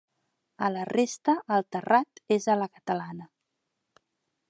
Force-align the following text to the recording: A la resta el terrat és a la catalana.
A 0.67 0.69
la 0.75 0.85
resta 0.89 1.35
el 1.57 1.67
terrat 1.77 2.25
és 2.39 2.51
a 2.55 2.59
la 2.65 2.71
catalana. 2.79 3.33